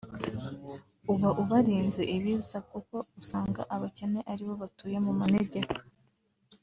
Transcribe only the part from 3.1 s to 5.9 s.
usanga abakene ari bo batuye mu manegeka